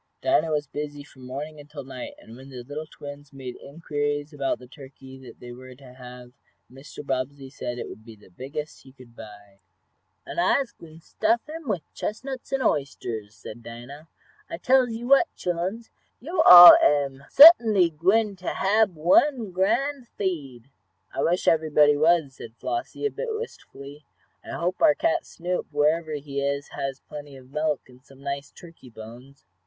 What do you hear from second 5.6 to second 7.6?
to have Mr. Bobbsey